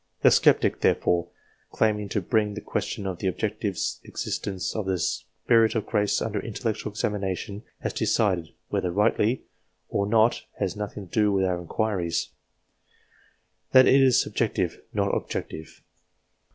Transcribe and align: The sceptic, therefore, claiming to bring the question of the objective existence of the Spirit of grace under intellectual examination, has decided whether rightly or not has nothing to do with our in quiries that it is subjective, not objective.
The 0.23 0.31
sceptic, 0.31 0.81
therefore, 0.81 1.27
claiming 1.69 2.09
to 2.09 2.21
bring 2.21 2.55
the 2.55 2.59
question 2.61 3.05
of 3.05 3.19
the 3.19 3.27
objective 3.27 3.77
existence 4.03 4.75
of 4.75 4.87
the 4.87 4.97
Spirit 4.97 5.75
of 5.75 5.85
grace 5.85 6.23
under 6.23 6.39
intellectual 6.39 6.91
examination, 6.91 7.61
has 7.81 7.93
decided 7.93 8.49
whether 8.69 8.89
rightly 8.91 9.43
or 9.89 10.07
not 10.07 10.41
has 10.57 10.75
nothing 10.75 11.07
to 11.07 11.13
do 11.13 11.31
with 11.31 11.45
our 11.45 11.61
in 11.61 11.67
quiries 11.67 12.29
that 13.73 13.85
it 13.85 14.01
is 14.01 14.19
subjective, 14.19 14.81
not 14.91 15.15
objective. 15.15 15.83